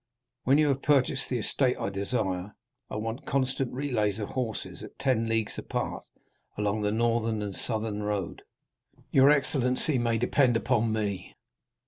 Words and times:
"When 0.45 0.57
you 0.57 0.69
have 0.69 0.81
purchased 0.81 1.29
the 1.29 1.37
estate 1.37 1.77
I 1.77 1.89
desire, 1.91 2.55
I 2.89 2.95
want 2.95 3.27
constant 3.27 3.71
relays 3.71 4.17
of 4.17 4.29
horses 4.29 4.81
at 4.81 4.97
ten 4.97 5.29
leagues 5.29 5.59
apart 5.59 6.05
along 6.57 6.81
the 6.81 6.91
northern 6.91 7.43
and 7.43 7.53
southern 7.53 8.01
road." 8.01 8.41
"Your 9.11 9.29
excellency 9.29 9.99
may 9.99 10.17
depend 10.17 10.57
upon 10.57 10.91
me." 10.91 11.35